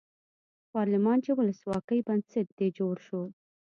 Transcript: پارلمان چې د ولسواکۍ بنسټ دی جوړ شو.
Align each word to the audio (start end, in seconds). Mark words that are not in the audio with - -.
پارلمان 0.71 1.17
چې 1.25 1.31
د 1.33 1.37
ولسواکۍ 1.39 1.99
بنسټ 2.07 2.47
دی 2.57 2.67
جوړ 2.79 2.95
شو. 3.07 3.21